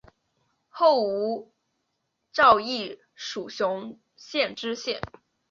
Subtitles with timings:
[0.67, 1.53] 后吴
[2.33, 4.99] 兆毅署雄县知县。